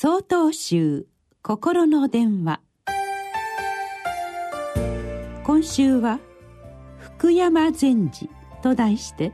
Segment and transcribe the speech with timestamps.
[0.00, 1.08] 総統集
[1.42, 2.60] 心の電話。
[5.42, 6.20] 今週は
[7.00, 8.30] 「福山禅師」
[8.62, 9.32] と題して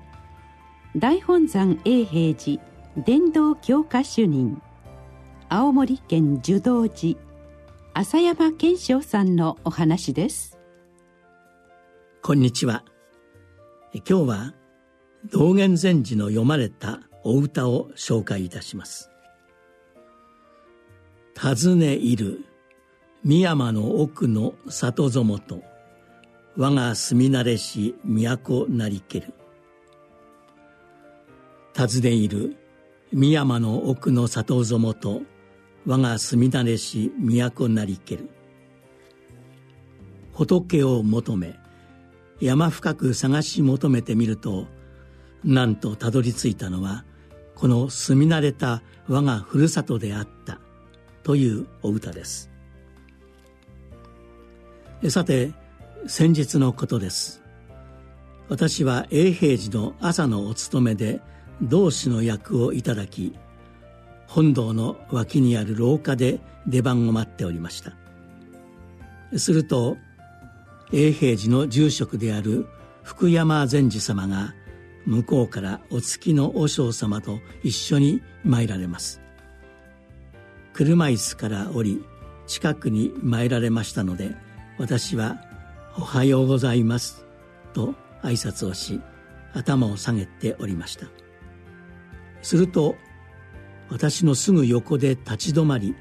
[0.96, 2.62] 大本山永平寺
[2.96, 4.62] 伝道教科主任
[5.50, 7.18] 青森県樹道寺
[7.92, 10.58] 浅山健昌さんのお話です。
[12.22, 12.84] こんにちは。
[13.92, 14.54] 今日は
[15.30, 19.10] 道元禅師の読まれたお歌を紹介いたします。
[21.34, 22.44] 尋ねいる。
[23.24, 25.38] 深山の奥の里園。
[25.40, 25.62] と
[26.56, 29.34] 我が住み慣れし都なりける。
[31.74, 32.56] 尋ねいる。
[33.12, 34.94] 深山の奥の里園。
[34.94, 35.22] と
[35.86, 38.30] 我が住み慣れし都なりける。
[40.32, 41.56] 仏を求め
[42.40, 44.66] 山深く探し求めてみると
[45.44, 47.04] なんとたどり着いたのは
[47.54, 50.63] この住み慣れた我がふるさとであった。
[51.24, 52.50] というお歌です。
[55.08, 55.52] さて
[56.06, 57.42] 先日のことです。
[58.48, 61.20] 私は永平寺の朝のお勤めで
[61.62, 63.34] 同志の役をいただき
[64.26, 67.92] 本堂の脇にある廊下で出番を待っておりました。
[69.38, 69.96] すると
[70.92, 72.66] 永平寺の住職である
[73.02, 74.54] 福山禅師様が
[75.06, 79.23] 向こうからお付きの和尚様と一緒に参られます。
[80.74, 82.04] 車椅子から降り
[82.48, 84.34] 近くに参られましたので
[84.76, 85.40] 私は
[85.96, 87.24] 「おはようございます」
[87.72, 89.00] と挨拶をし
[89.54, 91.06] 頭を下げておりました。
[92.42, 92.96] すると
[93.88, 95.94] 私のすぐ横で立ち止まり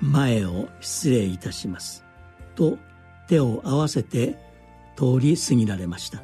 [0.00, 2.04] 前を失礼いたします
[2.56, 2.78] と
[3.28, 4.36] 手を合わせて
[4.96, 6.20] 通り過ぎられました。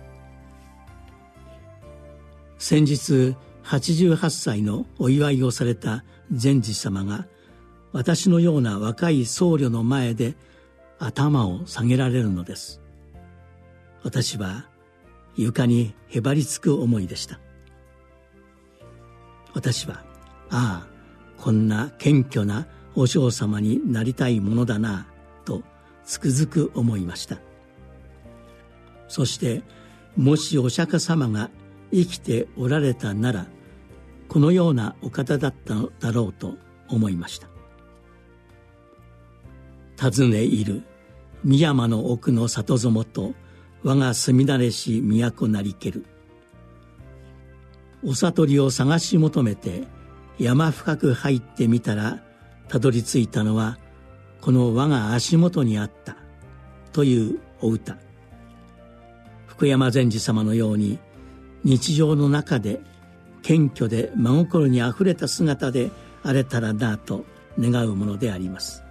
[2.58, 7.26] 先日88歳のお祝いをされた禅師様が
[7.92, 10.34] 私のような若い僧侶の前で
[10.98, 12.80] 頭を下げられるのです。
[14.02, 14.66] 私は
[15.36, 17.40] 床にへばりつく思いでした。
[19.54, 20.04] 私は
[20.50, 20.88] ああ
[21.36, 25.06] こんな謙虚な和尚様になりたいものだな
[25.44, 25.62] と
[26.04, 27.38] つくづく思いました。
[29.08, 29.62] そして
[30.16, 31.50] もしお釈迦様が
[31.92, 33.46] 生きておられたなら
[34.28, 36.54] このようなお方だったのだろうと
[36.88, 37.48] 思いました。
[40.00, 40.82] 尋ねいる。
[41.44, 43.34] 深山の奥の里園と
[43.82, 46.06] 我が住み慣れし都なりける。
[48.02, 49.84] お悟りを探し求めて
[50.38, 52.22] 山深く入ってみたら
[52.68, 53.78] たどり着いたのは
[54.40, 56.16] この我が足元にあった
[56.92, 57.98] というお歌。
[59.48, 60.98] 福山禅師様のように
[61.62, 62.80] 日常の中で
[63.42, 65.90] 謙虚で真心にあふれた姿で
[66.22, 67.26] あれたらなと
[67.58, 68.82] 願うものであります。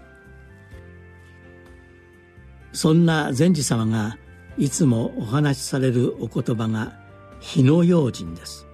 [2.72, 4.18] そんな禅師様が
[4.57, 6.94] いつもお話しされるお言葉が
[7.40, 8.68] 火の用心です。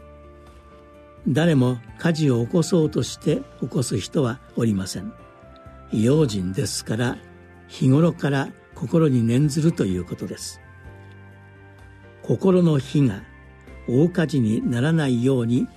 [1.27, 5.13] 誰も火事を起こそうとして起こす人はおりません。
[5.91, 7.17] 用心ですから
[7.67, 10.59] 日頃から心に念ずるということです。
[12.23, 13.21] 心の火が
[13.87, 15.67] 大火事にならないように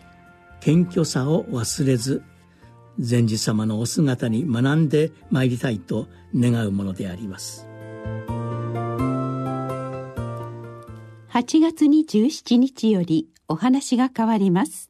[0.61, 2.23] 謙虚さを忘れず
[2.99, 7.68] 禅師様のお姿に学んでまいりたいと願うものであります。
[11.31, 14.88] 8月27日よりお話が変わります。